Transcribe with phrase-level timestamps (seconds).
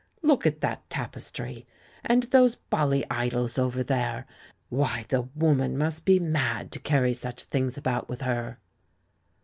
[0.23, 1.67] Look at that tapestry,
[2.03, 4.25] and those bally idols over there, and—
[4.79, 8.57] why, the woman must be mad to carry such things about with her!"